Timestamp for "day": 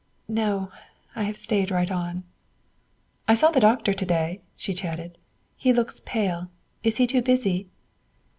4.03-4.41